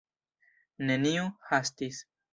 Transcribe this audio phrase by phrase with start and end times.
[0.91, 2.05] Neniu hastis.